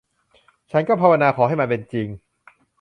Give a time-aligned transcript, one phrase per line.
[0.71, 2.07] ฉันก็ภาวนาขอให้มันเป็นจริง